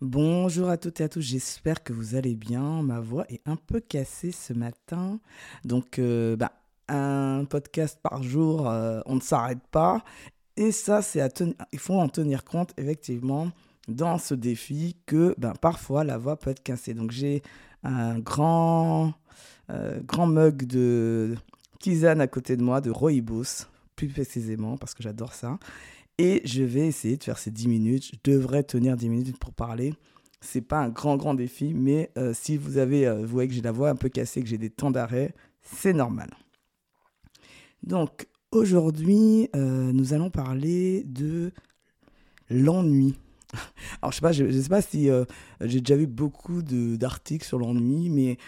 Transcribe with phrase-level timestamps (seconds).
[0.00, 2.82] Bonjour à toutes et à tous, j'espère que vous allez bien.
[2.84, 5.18] Ma voix est un peu cassée ce matin.
[5.64, 6.52] Donc, euh, bah,
[6.86, 10.04] un podcast par jour, euh, on ne s'arrête pas.
[10.56, 11.28] Et ça, c'est à
[11.72, 13.50] il faut en tenir compte effectivement
[13.88, 16.94] dans ce défi que ben, parfois la voix peut être cassée.
[16.94, 17.42] Donc, j'ai
[17.82, 19.14] un grand,
[19.70, 21.34] euh, grand mug de
[21.80, 25.58] tisane à côté de moi, de rooibos, plus précisément, parce que j'adore ça.
[26.20, 28.10] Et je vais essayer de faire ces 10 minutes.
[28.12, 29.94] Je devrais tenir 10 minutes pour parler.
[30.40, 33.60] C'est pas un grand, grand défi, mais euh, si vous avez, euh, voyez que j'ai
[33.60, 36.30] la voix un peu cassée, que j'ai des temps d'arrêt, c'est normal.
[37.84, 41.52] Donc, aujourd'hui, euh, nous allons parler de
[42.50, 43.16] l'ennui.
[44.02, 44.18] Alors, je
[44.50, 45.08] sais sais pas si
[45.60, 48.38] j'ai déjà vu beaucoup d'articles sur l'ennui, mais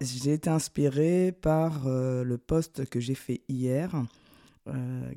[0.00, 3.94] j'ai été inspiré par le post que j'ai fait hier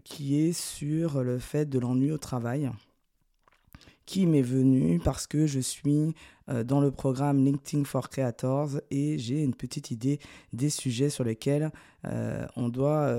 [0.03, 2.71] qui est sur le fait de l'ennui au travail,
[4.05, 6.13] qui m'est venu parce que je suis
[6.49, 10.19] euh, dans le programme LinkedIn for Creators et j'ai une petite idée
[10.53, 11.71] des sujets sur lesquels
[12.05, 13.11] euh, on doit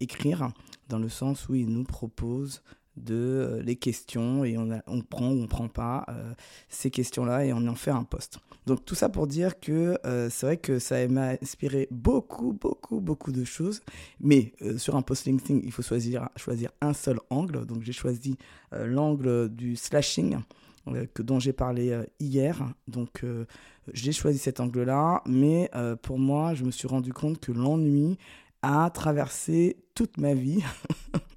[0.00, 0.50] écrire,
[0.88, 2.62] dans le sens où il nous propose
[2.96, 6.32] de euh, les questions et on, prend ou on prend pas euh,
[6.68, 8.38] ces questions-là et on en fait un post.
[8.66, 13.00] Donc tout ça pour dire que euh, c'est vrai que ça m'a inspiré beaucoup, beaucoup,
[13.00, 13.80] beaucoup de choses.
[14.20, 17.66] Mais sur un post LinkedIn, il faut choisir, choisir un seul angle.
[17.66, 18.36] Donc j'ai choisi
[18.72, 20.38] l'angle du slashing
[21.14, 22.62] que, dont j'ai parlé hier.
[22.88, 23.22] Donc
[23.92, 25.22] j'ai choisi cet angle-là.
[25.26, 25.70] Mais
[26.02, 28.16] pour moi, je me suis rendu compte que l'ennui
[28.62, 30.62] a traversé toute ma vie.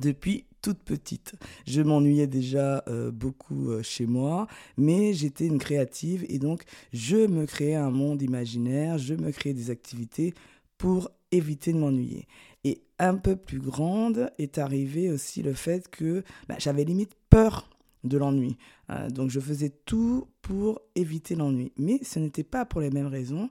[0.00, 1.34] depuis toute petite.
[1.66, 7.26] Je m'ennuyais déjà euh, beaucoup euh, chez moi, mais j'étais une créative et donc je
[7.26, 10.34] me créais un monde imaginaire, je me créais des activités
[10.78, 12.26] pour éviter de m'ennuyer.
[12.64, 17.68] Et un peu plus grande est arrivé aussi le fait que bah, j'avais limite peur
[18.04, 18.56] de l'ennui.
[18.90, 21.72] Euh, donc je faisais tout pour éviter l'ennui.
[21.76, 23.48] Mais ce n'était pas pour les mêmes raisons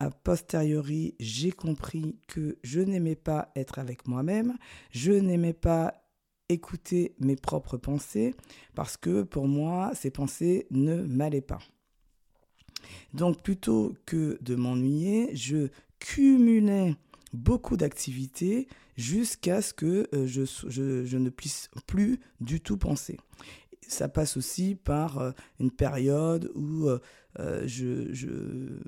[0.00, 4.56] a posteriori, j'ai compris que je n'aimais pas être avec moi-même,
[4.90, 6.02] je n'aimais pas
[6.48, 8.34] écouter mes propres pensées,
[8.74, 11.60] parce que pour moi, ces pensées ne m'allaient pas.
[13.14, 16.96] Donc plutôt que de m'ennuyer, je cumulais
[17.32, 23.18] beaucoup d'activités jusqu'à ce que euh, je, ne puisse plus du tout penser.
[23.86, 26.98] Ça passe aussi par euh, une période où euh,
[27.66, 28.78] je,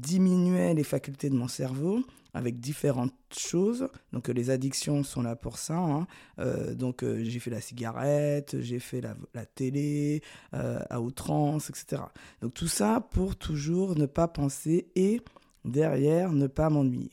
[0.00, 2.02] diminuait les facultés de mon cerveau
[2.34, 3.88] avec différentes choses.
[4.12, 5.76] Donc euh, les addictions sont là pour ça.
[5.76, 6.06] Hein.
[6.38, 10.22] Euh, donc euh, j'ai fait la cigarette, j'ai fait la, la télé
[10.52, 12.02] à outrance, etc.
[12.40, 15.20] Donc tout ça pour toujours ne pas penser et
[15.64, 17.12] derrière ne pas m'ennuyer.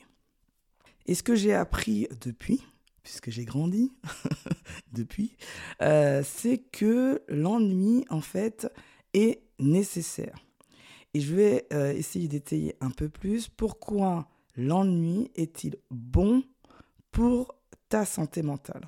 [1.07, 2.63] Et ce que j'ai appris depuis,
[3.03, 3.91] puisque j'ai grandi
[4.91, 5.35] depuis,
[5.79, 8.67] c'est que l'ennui en fait
[9.13, 10.35] est nécessaire.
[11.15, 14.27] Et je vais euh, essayer d'étayer un peu plus pourquoi
[14.57, 16.43] l'ennui est-il bon
[17.09, 17.55] pour
[17.87, 18.85] ta santé mentale?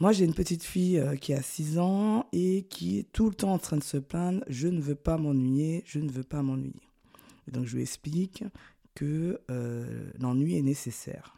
[0.00, 3.34] Moi, j'ai une petite fille euh, qui a 6 ans et qui est tout le
[3.34, 6.40] temps en train de se plaindre, je ne veux pas m'ennuyer, je ne veux pas
[6.40, 6.80] m'ennuyer.
[7.48, 8.42] Donc, je lui explique
[8.94, 11.36] que euh, l'ennui est nécessaire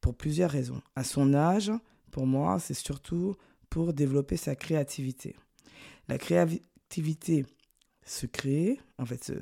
[0.00, 0.80] pour plusieurs raisons.
[0.96, 1.70] À son âge,
[2.10, 3.34] pour moi, c'est surtout
[3.68, 5.36] pour développer sa créativité.
[6.08, 7.44] La créativité
[8.04, 9.32] se créer, en fait,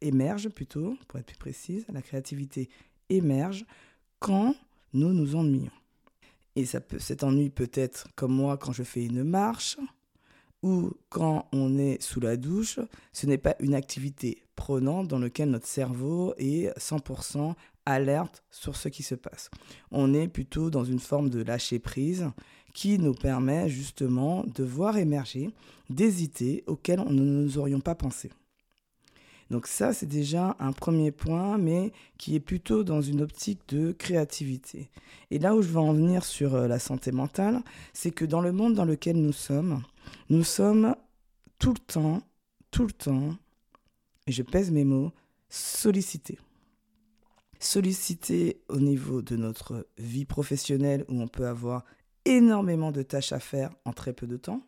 [0.00, 2.68] émerge plutôt, pour être plus précise, la créativité
[3.08, 3.64] émerge
[4.18, 4.54] quand
[4.92, 5.70] nous nous ennuyons.
[6.56, 9.78] Et ça peut, cet ennui peut être comme moi quand je fais une marche
[10.62, 12.78] ou quand on est sous la douche.
[13.12, 17.54] Ce n'est pas une activité prenante dans laquelle notre cerveau est 100%
[17.86, 19.50] alerte sur ce qui se passe.
[19.90, 22.30] On est plutôt dans une forme de lâcher prise
[22.74, 25.50] qui nous permet justement de voir émerger
[25.90, 28.30] des idées auxquelles nous ne nous aurions pas pensé.
[29.50, 33.92] Donc ça, c'est déjà un premier point, mais qui est plutôt dans une optique de
[33.92, 34.88] créativité.
[35.30, 37.60] Et là où je veux en venir sur euh, la santé mentale,
[37.92, 39.82] c'est que dans le monde dans lequel nous sommes,
[40.30, 40.96] nous sommes
[41.58, 42.22] tout le temps,
[42.70, 43.36] tout le temps,
[44.26, 45.12] je pèse mes mots,
[45.48, 46.38] sollicités.
[47.58, 51.84] Sollicités au niveau de notre vie professionnelle où on peut avoir
[52.24, 54.62] énormément de tâches à faire en très peu de temps.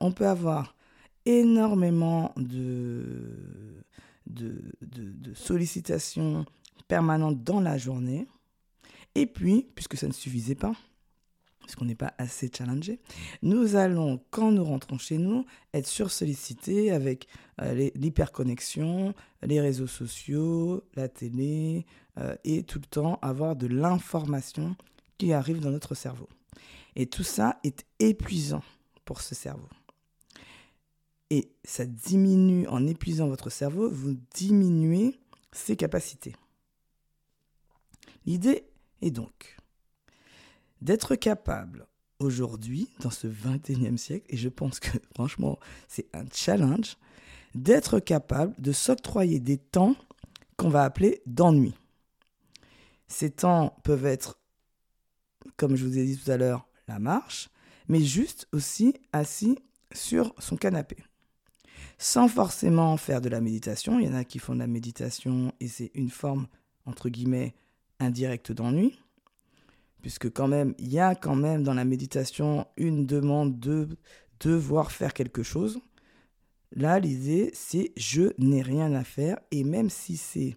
[0.00, 0.76] On peut avoir
[1.24, 3.82] énormément de,
[5.34, 6.44] sollicitations
[6.88, 8.26] permanentes dans la journée.
[9.14, 10.74] Et puis, puisque ça ne suffisait pas,
[11.66, 13.00] parce qu'on n'est pas assez challengé,
[13.42, 17.26] nous allons, quand nous rentrons chez nous, être sursollicités avec
[17.60, 21.84] euh, l'hyperconnexion, les réseaux sociaux, la télé,
[22.18, 24.76] euh, et tout le temps avoir de l'information
[25.18, 26.28] qui arrive dans notre cerveau.
[26.94, 28.62] Et tout ça est épuisant
[29.04, 29.68] pour ce cerveau.
[31.30, 35.18] Et ça diminue, en épuisant votre cerveau, vous diminuez
[35.50, 36.36] ses capacités.
[38.24, 38.68] L'idée
[39.02, 39.56] est donc
[40.82, 41.86] d'être capable
[42.18, 45.58] aujourd'hui, dans ce 21e siècle, et je pense que franchement
[45.88, 46.96] c'est un challenge,
[47.54, 49.96] d'être capable de s'octroyer des temps
[50.56, 51.74] qu'on va appeler d'ennui.
[53.08, 54.38] Ces temps peuvent être,
[55.56, 57.48] comme je vous ai dit tout à l'heure, la marche,
[57.88, 59.58] mais juste aussi assis
[59.92, 60.96] sur son canapé.
[61.98, 65.52] Sans forcément faire de la méditation, il y en a qui font de la méditation
[65.60, 66.46] et c'est une forme,
[66.84, 67.54] entre guillemets,
[68.00, 68.98] indirecte d'ennui,
[70.02, 73.88] puisque quand même, il y a quand même dans la méditation une demande de
[74.40, 75.80] devoir faire quelque chose.
[76.72, 80.56] Là, l'idée, c'est je n'ai rien à faire, et même si c'est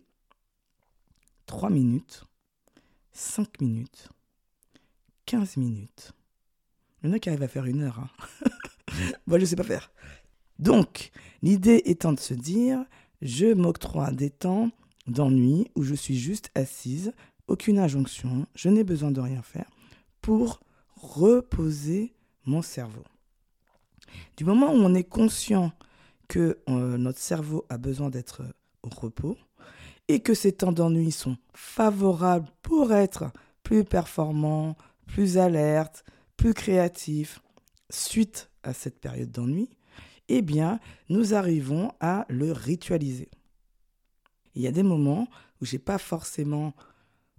[1.45, 2.25] 3 minutes,
[3.11, 4.09] 5 minutes,
[5.25, 6.13] 15 minutes,
[7.01, 7.99] il y en a qui arrivent à faire une heure.
[7.99, 8.09] Hein.
[9.27, 9.91] Moi, je ne sais pas faire.
[10.57, 12.83] Donc, l'idée étant de se dire,
[13.21, 14.71] je m'octroie des temps
[15.07, 17.13] d'ennui où je suis juste assise,
[17.49, 19.69] aucune injonction, je n'ai besoin de rien faire
[20.21, 20.61] pour
[20.95, 22.13] reposer
[22.45, 23.03] mon cerveau.
[24.37, 25.71] Du moment où on est conscient
[26.27, 28.43] que euh, notre cerveau a besoin d'être
[28.83, 29.37] au repos
[30.07, 33.31] et que ces temps d'ennui sont favorables pour être
[33.63, 34.75] plus performant,
[35.05, 36.03] plus alerte,
[36.37, 37.41] plus créatif
[37.89, 39.69] suite à cette période d'ennui,
[40.27, 40.79] eh bien,
[41.09, 43.29] nous arrivons à le ritualiser.
[44.55, 45.27] Il y a des moments
[45.61, 46.73] où j'ai pas forcément,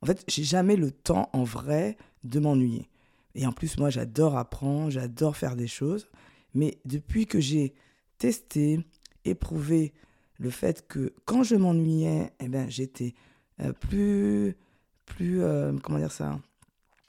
[0.03, 2.89] en fait, j'ai jamais le temps en vrai de m'ennuyer.
[3.35, 6.09] Et en plus, moi, j'adore apprendre, j'adore faire des choses.
[6.55, 7.75] Mais depuis que j'ai
[8.19, 8.81] testé,
[9.25, 9.93] éprouvé
[10.39, 13.15] le fait que quand je m'ennuyais, eh ben, j'étais
[13.61, 14.57] euh, plus,
[15.05, 16.41] plus, euh, comment dire ça,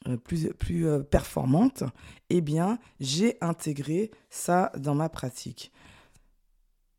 [0.08, 1.84] euh, plus, plus performante,
[2.30, 5.72] eh bien, j'ai intégré ça dans ma pratique.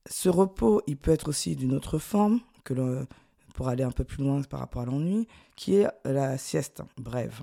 [0.09, 3.07] Ce repos, il peut être aussi d'une autre forme, que le,
[3.55, 6.83] pour aller un peu plus loin par rapport à l'ennui, qui est la sieste.
[6.97, 7.43] Bref,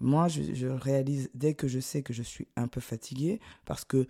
[0.00, 4.06] moi, je, réalise dès que je sais que je suis un peu fatigué, parce que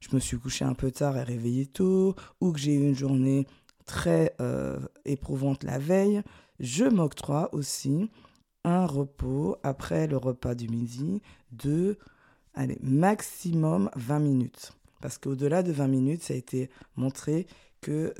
[0.00, 2.94] je me suis couché un peu tard et réveillé tôt, ou que j'ai eu une
[2.94, 3.46] journée
[3.86, 6.22] très euh, éprouvante la veille,
[6.60, 8.10] je m'octroie aussi
[8.64, 11.98] un repos après le repas du midi de
[12.54, 14.72] allez, maximum 20 minutes.
[15.00, 17.46] Parce qu'au-delà de 20 minutes, ça a été montré
[17.80, 18.14] que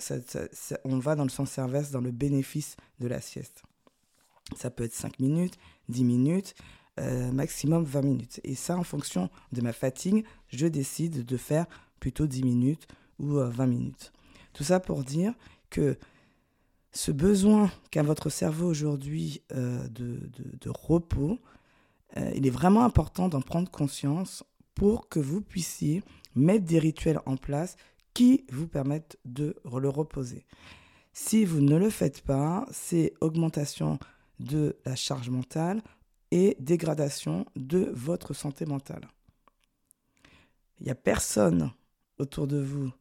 [0.84, 3.62] on va dans le sens inverse, dans le bénéfice de la sieste.
[4.56, 5.58] Ça peut être 5 minutes,
[5.88, 6.54] 10 minutes,
[6.98, 8.40] euh, maximum 20 minutes.
[8.44, 11.66] Et ça, en fonction de ma fatigue, je décide de faire
[11.98, 14.12] plutôt 10 minutes ou 20 euh, minutes.
[14.52, 15.32] Tout ça pour dire
[15.70, 15.96] que
[16.92, 21.38] ce besoin qu'a votre cerveau aujourd'hui euh, de, repos,
[22.34, 24.42] il est vraiment important d'en prendre conscience
[24.74, 26.02] pour que vous puissiez
[26.34, 27.76] mettre des rituels en place
[28.14, 30.46] qui vous permettent de le reposer.
[31.12, 33.98] Si vous ne le faites pas, c'est augmentation
[34.38, 35.82] de la charge mentale
[36.30, 39.08] et dégradation de votre santé mentale.
[40.78, 41.72] Il n'y a personne
[42.18, 42.92] autour de vous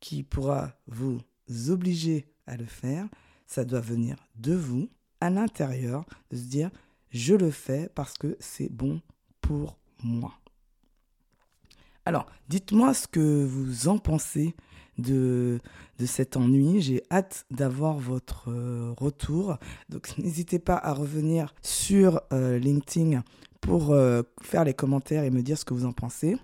[0.00, 1.20] qui pourra vous
[1.68, 3.06] obliger à le faire,
[3.46, 4.88] ça doit venir de vous,
[5.20, 6.70] à l'intérieur, de se dire,
[7.10, 9.00] je le fais parce que c'est bon
[9.40, 10.39] pour moi.
[12.06, 14.54] Alors, dites-moi ce que vous en pensez
[15.00, 15.60] de,
[16.04, 16.80] cet ennui.
[16.80, 19.58] J'ai hâte d'avoir votre euh, retour.
[19.88, 23.22] Donc, n'hésitez pas à revenir sur euh, LinkedIn
[23.60, 26.36] pour euh, faire les commentaires et me dire ce que vous en pensez.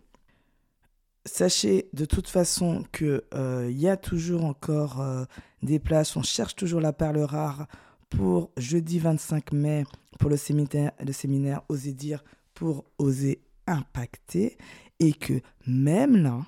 [1.25, 3.21] Sachez de toute façon qu'il
[3.71, 5.05] y a toujours encore
[5.61, 7.67] des places, on cherche toujours la perle rare
[8.11, 9.83] pour jeudi 25 mai
[10.21, 12.23] pour le séminaire, le Oser dire
[12.55, 14.57] pour oser impacter
[15.01, 16.47] et que même là,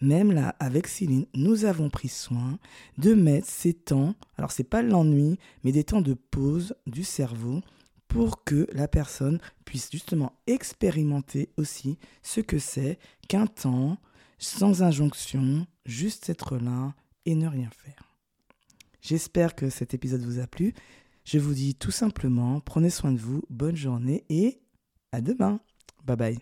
[0.00, 2.58] même là, avec Céline, nous avons pris soin
[2.98, 7.60] de mettre ces temps, alors c'est pas l'ennui, mais des temps de pause du cerveau
[8.08, 13.96] pour que la personne puisse justement expérimenter aussi ce que c'est qu'un temps
[14.38, 18.12] sans injonction, juste être là et ne rien faire.
[19.00, 20.74] J'espère que cet épisode vous a plu.
[21.24, 24.60] Je vous dis tout simplement, prenez soin de vous, bonne journée et
[25.12, 25.60] à demain.
[26.04, 26.38] Bye bye.